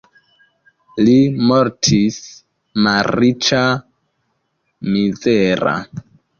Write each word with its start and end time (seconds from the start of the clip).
Li 1.07 1.13
mortis 1.51 2.17
malriĉa, 2.87 3.61
mizera. 4.93 5.79